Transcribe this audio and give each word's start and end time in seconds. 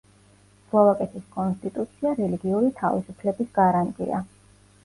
სლოვაკეთის 0.69 1.27
კონსტიტუცია 1.35 2.13
რელიგიური 2.21 2.73
თავისუფლების 2.81 3.55
გარანტია. 3.59 4.25